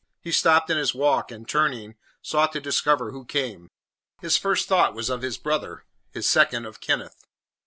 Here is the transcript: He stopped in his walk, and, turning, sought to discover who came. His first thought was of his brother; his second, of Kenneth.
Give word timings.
He 0.19 0.31
stopped 0.31 0.71
in 0.71 0.77
his 0.79 0.95
walk, 0.95 1.31
and, 1.31 1.47
turning, 1.47 1.95
sought 2.23 2.53
to 2.53 2.59
discover 2.59 3.11
who 3.11 3.23
came. 3.23 3.69
His 4.19 4.35
first 4.35 4.67
thought 4.67 4.95
was 4.95 5.11
of 5.11 5.21
his 5.21 5.37
brother; 5.37 5.85
his 6.09 6.27
second, 6.27 6.65
of 6.65 6.79
Kenneth. 6.81 7.27